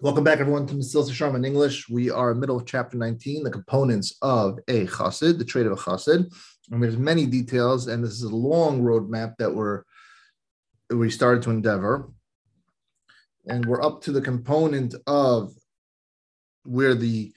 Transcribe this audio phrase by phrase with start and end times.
[0.00, 1.88] Welcome back, everyone, to Mesilas Yesharim in English.
[1.88, 5.66] We are in the middle of chapter 19, the components of a chassid, the trait
[5.66, 6.34] of a chassid.
[6.72, 9.84] And there's many details, and this is a long roadmap that we're
[10.90, 12.10] we started to endeavor.
[13.46, 15.52] And we're up to the component of
[16.64, 17.32] where the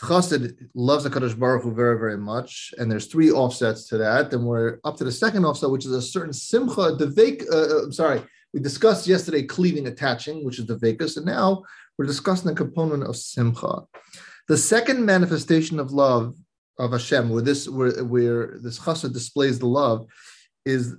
[0.00, 2.72] chassid loves the Kadosh Baruch Hu very, very much.
[2.78, 4.32] And there's three offsets to that.
[4.32, 7.56] And we're up to the second offset, which is a certain simcha, the vake, uh,
[7.56, 8.22] uh, I'm sorry,
[8.56, 11.62] we discussed yesterday cleaving, attaching, which is the vakus, and now
[11.98, 13.82] we're discussing the component of simcha.
[14.48, 16.34] The second manifestation of love
[16.78, 20.06] of Hashem, where this where, where this chassid displays the love,
[20.64, 20.96] is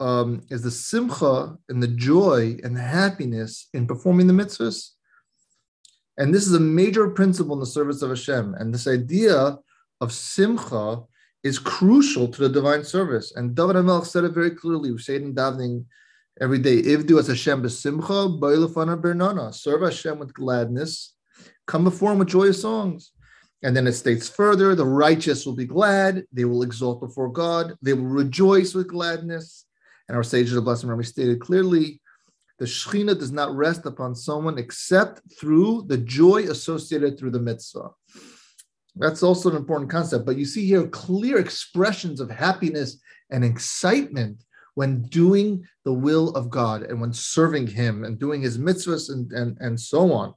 [0.00, 4.90] um, is the simcha and the joy and the happiness in performing the mitzvahs.
[6.18, 8.54] And this is a major principle in the service of Hashem.
[8.58, 9.56] And this idea
[10.02, 11.00] of simcha
[11.42, 13.32] is crucial to the divine service.
[13.34, 14.92] And David HaMelech said it very clearly.
[14.92, 15.86] We say it in davening
[16.40, 16.82] every day.
[16.82, 19.52] Ivdu as Hashem besimcha, bailafana bernana.
[19.52, 21.14] Serve Hashem with gladness.
[21.66, 23.12] Come before him with joyous songs.
[23.62, 26.24] And then it states further, the righteous will be glad.
[26.32, 27.74] They will exalt before God.
[27.82, 29.64] They will rejoice with gladness.
[30.08, 32.00] And our sages of blessed memory stated clearly,
[32.58, 37.90] the Shekhinah does not rest upon someone except through the joy associated through the mitzvah.
[38.94, 40.24] That's also an important concept.
[40.24, 42.98] But you see here clear expressions of happiness
[43.30, 44.42] and excitement
[44.76, 49.32] when doing the will of God and when serving Him and doing His mitzvahs and,
[49.32, 50.34] and, and so on.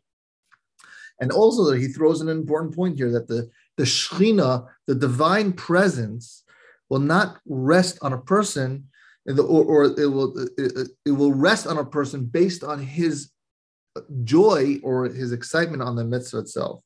[1.19, 6.43] And also, he throws an important point here that the, the Shekhinah, the divine presence,
[6.89, 8.87] will not rest on a person,
[9.27, 13.31] or, or it, will, it, it will rest on a person based on his
[14.23, 16.81] joy or his excitement on the mitzvah itself.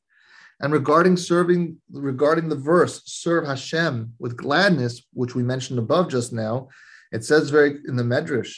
[0.60, 6.32] And regarding serving, regarding the verse, serve Hashem with gladness, which we mentioned above just
[6.32, 6.68] now,
[7.12, 8.54] it says very in the Medrash,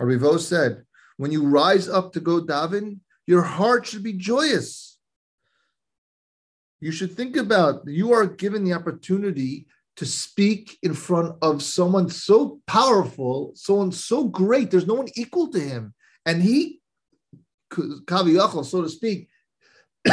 [0.00, 0.84] Arivo said,
[1.16, 4.98] when you rise up to go daven, your heart should be joyous.
[6.80, 12.08] You should think about you are given the opportunity to speak in front of someone
[12.08, 14.70] so powerful, someone so great.
[14.70, 15.92] There's no one equal to him.
[16.24, 16.80] And he,
[17.70, 19.28] kaviyachal, so to speak,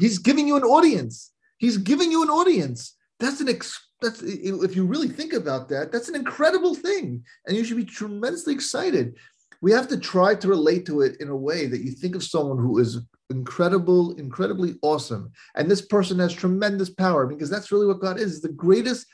[0.00, 1.32] he's giving you an audience.
[1.58, 2.96] He's giving you an audience.
[3.20, 7.56] That's an ex- that's if you really think about that, that's an incredible thing, and
[7.56, 9.16] you should be tremendously excited.
[9.60, 12.22] We have to try to relate to it in a way that you think of
[12.22, 12.98] someone who is
[13.30, 18.40] incredible, incredibly awesome, and this person has tremendous power because that's really what God is.
[18.40, 19.06] The greatest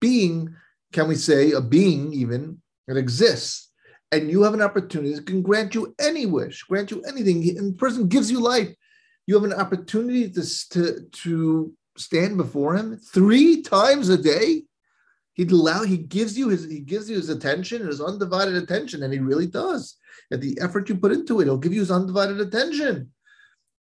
[0.00, 0.54] being,
[0.92, 3.70] can we say, a being even that exists,
[4.12, 7.72] and you have an opportunity that can grant you any wish, grant you anything, and
[7.72, 8.68] the person gives you life.
[9.26, 14.62] You have an opportunity to, to, to stand before him three times a day?
[15.34, 19.12] He'd allow he gives you his he gives you his attention his undivided attention and
[19.12, 19.96] he really does.
[20.32, 23.12] At the effort you put into it he'll give you his undivided attention.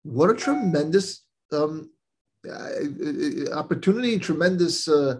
[0.03, 1.89] What a tremendous um,
[2.47, 5.15] uh, opportunity tremendous uh,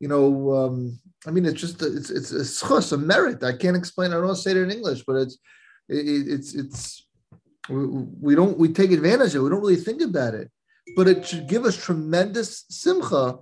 [0.00, 3.42] you know um, i mean it's just it's it's a zchus, a merit.
[3.42, 5.38] I can't explain i don't want to say it in english but it's
[5.88, 7.06] it, it's it's
[7.68, 7.86] we,
[8.20, 9.44] we don't we take advantage of it.
[9.44, 10.50] We don't really think about it
[10.94, 13.38] but it should give us tremendous simcha.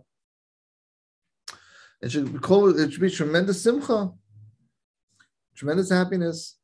[2.03, 4.11] It should it should be tremendous simcha,
[5.57, 6.57] tremendous happiness.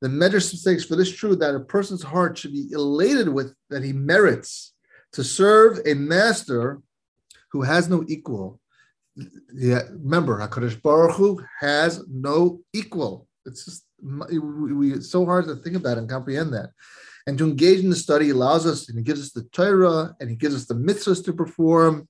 [0.00, 3.84] The Medrash mistakes for this truth that a person's heart should be elated with that
[3.84, 4.74] he merits
[5.12, 6.80] to serve a master
[7.52, 8.58] who has no equal.
[9.54, 13.28] Yeah, remember, Hakadosh Baruch Hu has no equal.
[13.44, 16.70] It's just we, we, it's so hard to think about and comprehend that.
[17.26, 20.28] And to engage in the study allows us, and he gives us the Torah, and
[20.28, 22.08] he gives us the mitzvahs to perform.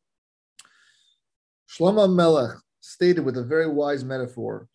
[1.69, 4.69] Shlomo Melech stated with a very wise metaphor.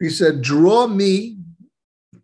[0.00, 1.38] He said, Draw me,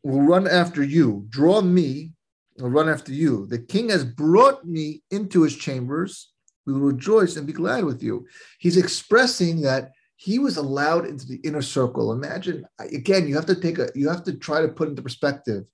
[0.02, 1.26] will run after you.
[1.28, 2.12] Draw me,
[2.58, 3.46] will run after you.
[3.46, 6.32] The king has brought me into his chambers.
[6.66, 8.26] We will rejoice and be glad with you.
[8.58, 12.12] He's expressing that he was allowed into the inner circle.
[12.12, 15.64] Imagine again, you have to take a you have to try to put into perspective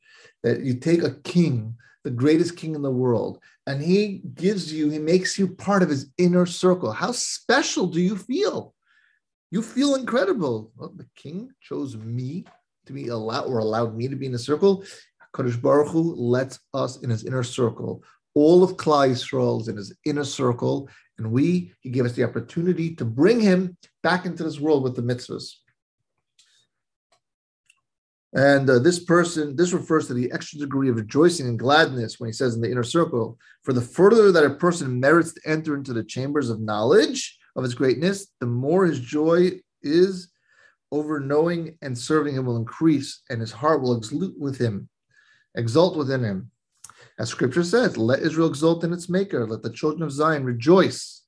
[0.42, 1.74] that you take a king,
[2.04, 5.88] the greatest king in the world, and he gives you, he makes you part of
[5.88, 6.92] his inner circle.
[6.92, 8.74] How special do you feel?
[9.50, 10.70] You feel incredible.
[10.76, 12.44] Well, the king chose me
[12.84, 14.84] to be allowed or allowed me to be in the circle.
[15.34, 18.02] Kadosh Baruch Hu lets us in his inner circle.
[18.34, 22.24] All of Klal Yisrael is in his inner circle, and we, he gave us the
[22.24, 25.52] opportunity to bring him back into this world with the mitzvahs.
[28.34, 32.28] And uh, this person, this refers to the extra degree of rejoicing and gladness when
[32.28, 35.76] he says in the inner circle, for the further that a person merits to enter
[35.76, 39.52] into the chambers of knowledge of his greatness, the more his joy
[39.82, 40.32] is
[40.90, 44.88] over knowing and serving him will increase, and his heart will exult with him,
[45.54, 46.50] exult within him.
[47.18, 51.22] As scripture says, let Israel exult in its maker, let the children of Zion rejoice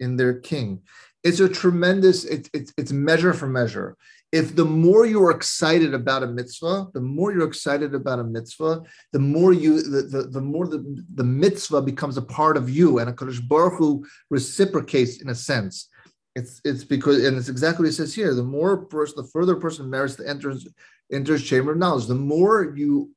[0.00, 0.82] in their king.
[1.22, 3.96] It's a tremendous, it's, it's, it's measure for measure.
[4.32, 8.82] If the more you're excited about a mitzvah, the more you're excited about a mitzvah,
[9.12, 12.98] the more you, the, the, the more the, the mitzvah becomes a part of you,
[12.98, 15.88] and a Kadosh Baruch Hu reciprocates in a sense.
[16.34, 18.34] It's it's because and it's exactly what it says here.
[18.34, 20.68] The more person, the further person merits the enters
[21.10, 22.06] enters chamber of knowledge.
[22.06, 23.10] The more you,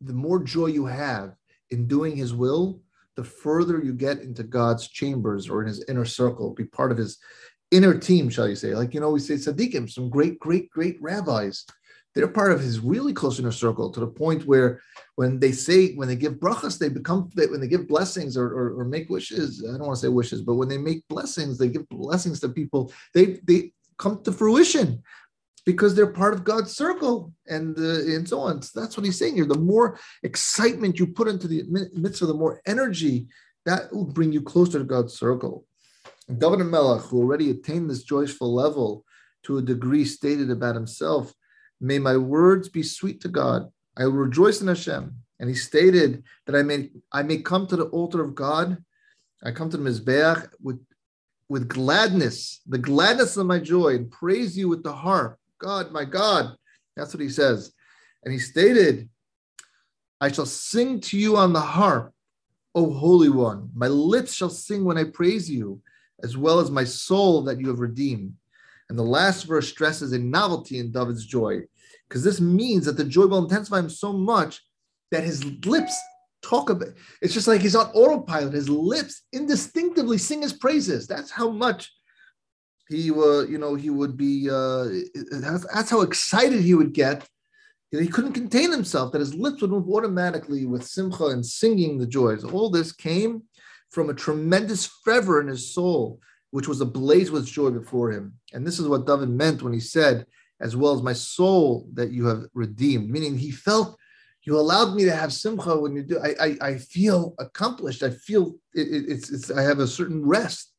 [0.00, 1.34] the more joy you have
[1.70, 2.80] in doing His will,
[3.16, 6.98] the further you get into God's chambers or in His inner circle, be part of
[6.98, 7.18] His
[7.70, 8.74] inner team, shall you say?
[8.74, 11.64] Like you know, we say tzaddikim, some great, great, great rabbis.
[12.14, 14.80] They're part of His really close inner circle to the point where
[15.16, 18.80] when they say when they give brachas, they become when they give blessings or, or,
[18.80, 19.64] or make wishes.
[19.66, 22.48] I don't want to say wishes, but when they make blessings, they give blessings to
[22.48, 22.92] people.
[23.14, 25.02] They they come to fruition
[25.66, 28.62] because they're part of God's circle and uh, and so on.
[28.62, 29.46] So that's what he's saying here.
[29.46, 31.64] The more excitement you put into the
[31.94, 33.26] mitzvah, the more energy
[33.66, 35.66] that will bring you closer to God's circle.
[36.28, 39.04] David Melech, who already attained this joyful level
[39.44, 41.32] to a degree stated about himself,
[41.80, 45.16] may my words be sweet to God I will rejoice in Hashem.
[45.38, 48.78] And he stated that I may I may come to the altar of God.
[49.42, 50.80] I come to the Mizbeach with
[51.48, 55.38] with gladness, the gladness of my joy, and praise you with the harp.
[55.58, 56.56] God, my God.
[56.96, 57.72] That's what he says.
[58.24, 59.08] And he stated,
[60.20, 62.12] I shall sing to you on the harp,
[62.74, 63.70] O Holy One.
[63.74, 65.80] My lips shall sing when I praise you,
[66.22, 68.34] as well as my soul that you have redeemed.
[68.88, 71.62] And the last verse stresses a novelty in David's joy
[72.08, 74.62] because this means that the joy will intensify him so much
[75.10, 75.96] that his lips
[76.42, 76.88] talk about
[77.22, 81.92] it's just like he's on autopilot his lips indistinctively sing his praises that's how much
[82.88, 84.86] he uh, you know he would be uh,
[85.30, 87.26] that's, that's how excited he would get
[87.90, 92.06] he couldn't contain himself that his lips would move automatically with simcha and singing the
[92.06, 93.42] joys all this came
[93.90, 98.66] from a tremendous fervor in his soul which was ablaze with joy before him and
[98.66, 100.26] this is what david meant when he said
[100.60, 103.10] as well as my soul that you have redeemed.
[103.10, 103.98] Meaning he felt
[104.44, 106.18] you allowed me to have simcha when you do.
[106.20, 108.02] I I, I feel accomplished.
[108.02, 110.72] I feel it, it, it's it's I have a certain rest.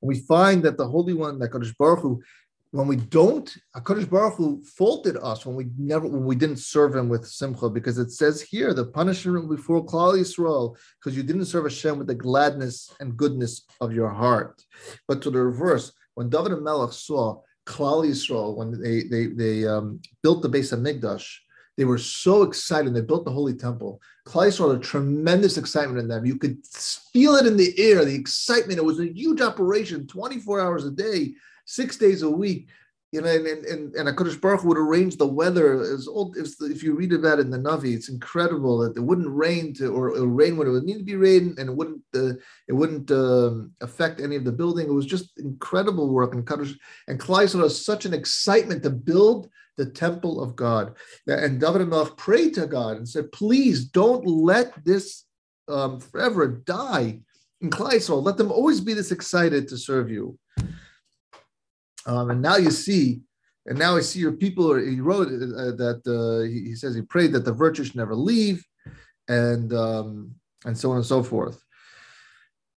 [0.00, 2.22] We find that the Holy One, that Kadosh Baruch Hu,
[2.70, 6.94] when we don't, Hakadosh Baruch Hu faulted us when we never when we didn't serve
[6.94, 11.46] Him with simcha, because it says here the punishment before Klal Yisrael because you didn't
[11.46, 14.62] serve Hashem with the gladness and goodness of your heart.
[15.06, 19.66] But to the reverse, when David and Melech saw Klal Yisrael, when they they they
[19.66, 21.26] um, built the base of Hamikdash,
[21.78, 22.92] they were so excited.
[22.92, 24.02] They built the Holy Temple.
[24.26, 26.26] Yisrael had a tremendous excitement in them.
[26.26, 28.78] You could feel it in the air, the excitement.
[28.78, 31.32] It was a huge operation, 24 hours a day,
[31.64, 32.68] six days a week
[33.10, 36.36] you know, and and and Hakadosh Baruch would arrange the weather as old.
[36.36, 39.72] If, if you read about it in the Navi, it's incredible that it wouldn't rain
[39.74, 42.02] to, or it would rain when it would need to be rain, and it wouldn't
[42.14, 42.34] uh,
[42.66, 44.88] it wouldn't um, affect any of the building.
[44.88, 46.76] It was just incredible work, and Kadosh
[47.06, 49.48] and Klal Yisrael has such an excitement to build
[49.78, 50.94] the temple of God.
[51.26, 55.24] And David Melech prayed to God and said, "Please don't let this
[55.68, 57.20] um, forever die."
[57.60, 60.38] In Klal Yisrael, let them always be this excited to serve you.
[62.06, 63.20] Um, and now you see,
[63.66, 64.74] and now I see your people.
[64.76, 68.14] He wrote uh, that uh, he, he, says he prayed that the virtue should never
[68.14, 68.64] leave,
[69.28, 71.62] and um, and so on and so forth.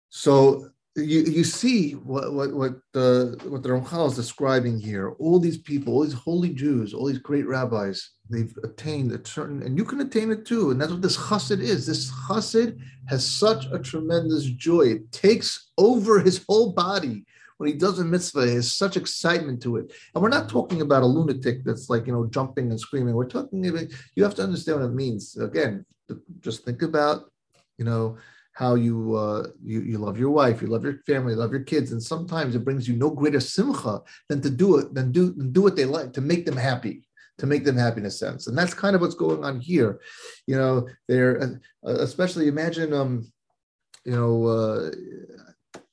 [0.10, 0.70] So
[1.02, 5.12] you, you see what what what the what the Ramchal is describing here.
[5.20, 9.64] All these people, all these holy Jews, all these great rabbis, they've attained a certain,
[9.64, 10.72] and you can attain it too.
[10.72, 11.86] And that's what this chassid is.
[11.86, 14.82] This chassid has such a tremendous joy.
[14.82, 17.26] It takes over his whole body
[17.60, 19.92] when he does a mitzvah, he has such excitement to it.
[20.16, 23.14] And we're not talking about a lunatic that's like, you know, jumping and screaming.
[23.14, 25.36] We're talking about, you have to understand what it means.
[25.36, 25.86] Again,
[26.40, 27.30] just think about,
[27.78, 28.18] you know,
[28.54, 31.64] how you, uh, you you love your wife, you love your family, you love your
[31.64, 35.32] kids, and sometimes it brings you no greater simcha than to do it, than do
[35.32, 37.04] than do what they like to make them happy
[37.40, 38.48] to make them happy in a sense.
[38.48, 40.00] And that's kind of what's going on here.
[40.46, 41.48] You know, they're uh,
[41.84, 43.32] especially imagine, um,
[44.06, 44.92] you know, uh,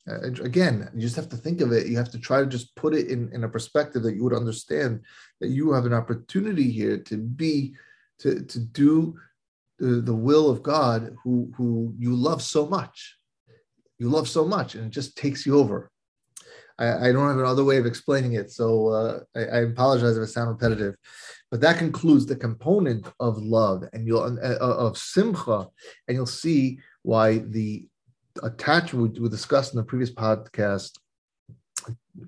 [0.08, 1.86] uh, again, you just have to think of it.
[1.86, 4.34] You have to try to just put it in, in a perspective that you would
[4.34, 5.00] understand
[5.40, 7.74] that you have an opportunity here to be,
[8.20, 9.16] to, to do
[9.78, 13.16] the, will of God who, who you love so much.
[13.98, 15.90] You love so much, and it just takes you over.
[16.78, 20.22] I, I don't have another way of explaining it, so uh, I, I, apologize if
[20.22, 20.96] I sound repetitive.
[21.50, 25.66] But that concludes the component of love and you'll uh, of simcha,
[26.06, 27.86] and you'll see why the
[28.42, 30.98] attachment we discussed in the previous podcast,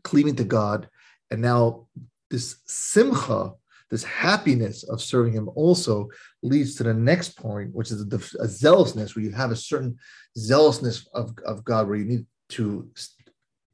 [0.02, 0.88] cleaving to God,
[1.30, 1.86] and now
[2.30, 3.52] this simcha
[3.90, 6.08] this happiness of serving him also
[6.42, 9.96] leads to the next point, which is a, a zealousness, where you have a certain
[10.36, 12.90] zealousness of, of God, where you need to,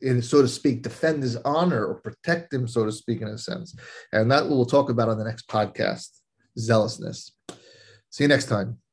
[0.01, 3.39] in, so to speak, defend his honor or protect him, so to speak, in a
[3.39, 3.77] sense.
[4.13, 6.11] And that we'll talk about on the next podcast
[6.59, 7.33] zealousness.
[8.11, 8.84] See you next time.